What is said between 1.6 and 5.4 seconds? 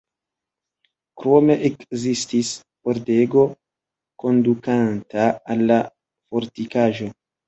ekzistis pordego kondukanta